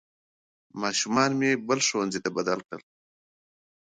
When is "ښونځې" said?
1.87-2.19